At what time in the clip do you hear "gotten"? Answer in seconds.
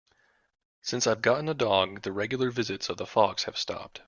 1.21-1.47